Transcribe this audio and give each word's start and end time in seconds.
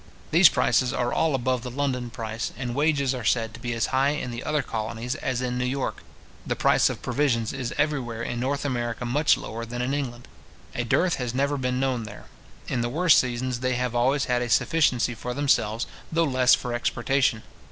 These 0.31 0.49
prices 0.49 0.91
are 0.91 1.13
all 1.13 1.35
above 1.35 1.61
the 1.61 1.69
London 1.69 2.09
price; 2.09 2.51
and 2.57 2.73
wages 2.73 3.13
are 3.13 3.23
said 3.23 3.53
to 3.53 3.59
be 3.59 3.71
as 3.73 3.85
high 3.93 4.09
in 4.09 4.31
the 4.31 4.43
other 4.43 4.63
colonies 4.63 5.13
as 5.13 5.43
in 5.43 5.59
New 5.59 5.63
York. 5.63 6.01
The 6.43 6.55
price 6.55 6.89
of 6.89 7.03
provisions 7.03 7.53
is 7.53 7.71
everywhere 7.77 8.23
in 8.23 8.39
North 8.39 8.65
America 8.65 9.05
much 9.05 9.37
lower 9.37 9.63
than 9.63 9.79
in 9.83 9.93
England. 9.93 10.27
A 10.73 10.83
dearth 10.83 11.17
has 11.17 11.35
never 11.35 11.55
been 11.55 11.79
known 11.79 12.05
there. 12.05 12.25
In 12.67 12.81
the 12.81 12.89
worst 12.89 13.19
seasons 13.19 13.59
they 13.59 13.75
have 13.75 13.93
always 13.93 14.25
had 14.25 14.41
a 14.41 14.49
sufficiency 14.49 15.13
for 15.13 15.35
themselves, 15.35 15.85
though 16.11 16.23
less 16.23 16.55
for 16.55 16.73
exportation. 16.73 17.43